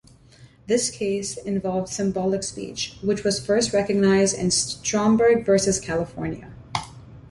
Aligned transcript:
This 0.65 0.89
case 0.89 1.37
involved 1.37 1.87
symbolic 1.87 2.41
speech, 2.41 2.97
which 3.03 3.23
was 3.23 3.39
first 3.45 3.71
recognized 3.71 4.35
in 4.35 4.49
"Stromberg 4.49 5.45
versus 5.45 5.79
California". 5.79 6.51